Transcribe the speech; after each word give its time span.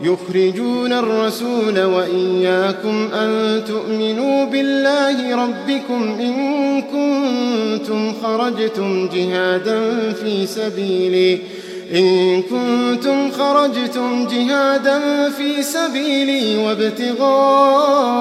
يخرجون 0.00 0.92
الرسول 0.92 1.84
وإياكم 1.84 3.08
أن 3.14 3.62
تؤمنوا 3.68 4.44
بالله 4.44 5.44
ربكم 5.44 6.16
إن 6.20 6.82
كنتم 6.82 8.12
خرجتم 8.22 9.08
جهادا 9.14 10.12
في 10.12 10.46
سبيلي 10.46 11.38
إن 11.94 12.42
كنتم 12.42 13.30
خرجتم 13.30 14.26
جهادا 14.26 15.00
في 15.30 15.62
سبيلي 15.62 16.56
وابتغاء 16.56 18.12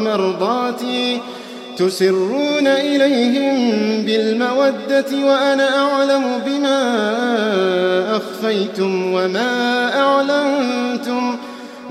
مرضاتي 0.00 1.18
تسرون 1.76 2.66
إليهم 2.66 3.89
بالمودة 4.10 5.26
وأنا 5.26 5.78
أعلم 5.78 6.24
بما 6.46 6.80
أخفيتم 8.16 9.12
وما 9.12 9.90
أعلنتم 10.00 11.36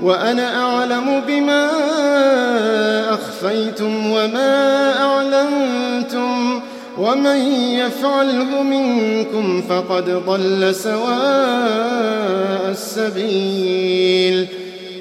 وأنا 0.02 0.62
أعلم 0.64 1.22
بما 1.26 1.68
أخفيتم 3.14 4.10
وما 4.10 4.92
أعلنتم 5.02 6.60
ومن 6.98 7.36
يفعله 7.72 8.62
منكم 8.62 9.62
فقد 9.68 10.10
ضل 10.26 10.74
سواء 10.74 12.70
السبيل 12.70 14.46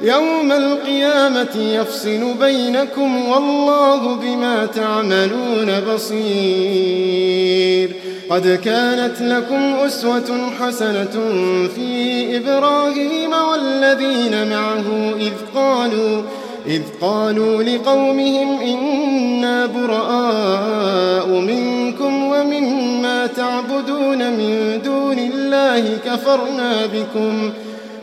يوم 0.00 0.52
القيامة 0.52 1.56
يفصل 1.56 2.34
بينكم 2.40 3.28
والله 3.28 4.14
بما 4.14 4.66
تعملون 4.66 5.80
بصير. 5.94 7.48
قد 8.30 8.60
كانت 8.64 9.20
لكم 9.20 9.74
أسوة 9.86 10.50
حسنة 10.60 11.10
في 11.74 12.36
إبراهيم 12.36 13.32
والذين 13.32 14.50
معه 14.50 15.14
إذ 15.20 15.32
قالوا 15.54 16.22
إذ 16.66 16.82
قالوا 17.00 17.62
لقومهم 17.62 18.60
إنا 18.60 19.66
براء 19.66 21.28
منكم 21.28 22.24
ومما 22.24 23.26
تعبدون 23.26 24.32
من 24.32 24.80
دون 24.84 25.18
الله 25.18 25.98
كفرنا 26.06 26.86
بكم. 26.86 27.52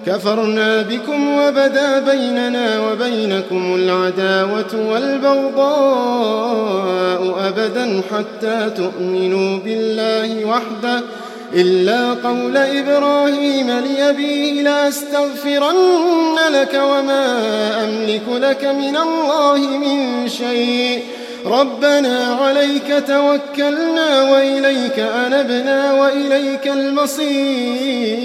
كفرنا 0.06 0.82
بكم 0.82 1.38
وبدا 1.38 2.00
بيننا 2.00 2.80
وبينكم 2.80 3.76
العداوة 3.76 4.90
والبغضاء 4.90 6.06
أبدا 7.48 8.02
حتى 8.12 8.70
تؤمنوا 8.78 9.60
بالله 9.60 10.46
وحده 10.46 11.02
إلا 11.54 12.14
قول 12.14 12.58
إبراهيم 12.58 13.72
لأبيه 13.72 14.62
لأستغفرن 14.62 16.36
لك 16.50 16.74
وما 16.74 17.26
أملك 17.84 18.24
لك 18.30 18.66
من 18.66 18.98
الله 18.98 19.58
من 19.58 20.30
شيء. 20.30 21.04
ربنا 21.46 22.38
عليك 22.42 23.04
توكلنا 23.08 24.32
وإليك 24.32 25.00
أنبنا 25.00 25.94
وإليك 25.94 26.68
المصير. 26.68 28.25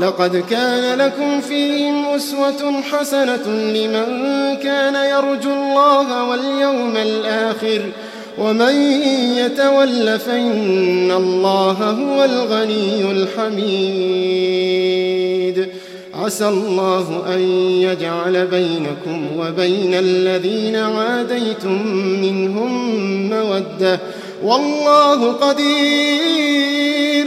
لقد 0.00 0.36
كان 0.36 0.98
لكم 0.98 1.40
فيهم 1.40 2.06
أسوة 2.06 2.82
حسنة 2.82 3.46
لمن 3.48 4.06
كان 4.56 4.94
يرجو 4.94 5.52
الله 5.52 6.24
واليوم 6.28 6.96
الآخر 6.96 7.82
ومن 8.38 8.74
يتول 9.36 10.18
فإن 10.18 11.10
الله 11.10 11.72
هو 11.72 12.24
الغني 12.24 13.10
الحميد. 13.10 14.44
عسى 16.14 16.48
الله 16.48 17.24
أن 17.34 17.40
يجعل 17.80 18.46
بينكم 18.46 19.26
وبين 19.38 19.94
الذين 19.94 20.76
عاديتم 20.76 21.86
منهم 22.22 22.72
مودة. 23.30 24.00
والله 24.44 25.32
قدير. 25.32 27.26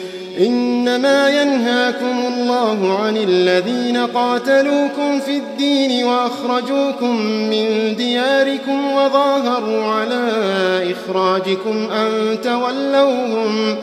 إنما 0.39 1.29
ينهاكم 1.29 2.33
الله 2.33 2.99
عن 2.99 3.17
الذين 3.17 3.97
قاتلوكم 3.97 5.19
في 5.25 5.37
الدين 5.37 6.03
وأخرجوكم 6.03 7.15
من 7.25 7.95
دياركم 7.95 8.93
وظاهروا 8.93 9.83
على 9.83 10.31
إخراجكم 10.91 11.89
أن 11.91 12.37
تولوهم 12.43 13.75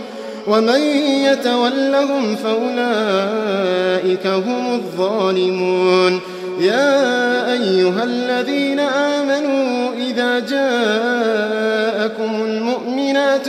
ومن 0.47 0.81
يتولهم 1.25 2.37
فأولئك 2.37 4.27
هم 4.27 4.75
الظالمون. 4.75 6.21
يا 6.61 7.53
أيها 7.53 8.05
الذين 8.05 8.81
آمنوا 8.81 9.95
إذا 9.95 10.39
جاءكم 10.39 12.43
المؤمنات 12.43 13.49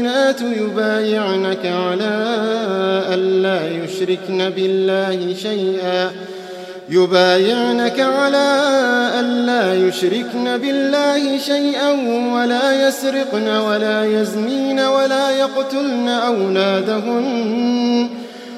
المؤمنات 0.39 0.41
يبايعنك 0.41 1.65
على 1.65 2.13
ألا 3.13 3.83
يشركن 3.83 4.49
بالله 4.49 5.33
شيئا. 5.33 6.11
يبايعنك 6.89 7.99
على 7.99 8.47
ألا 9.19 9.87
يشركن 9.87 10.57
بالله 10.57 11.37
شيئا 11.37 11.91
ولا 12.33 12.87
يسرقن 12.87 13.47
ولا 13.47 14.21
يزنين 14.21 14.79
ولا 14.79 15.31
يقتلن 15.31 16.07
أولادهن. 16.07 18.09